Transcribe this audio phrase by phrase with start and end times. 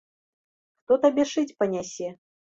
[0.81, 2.09] Хто табе шыць панясе?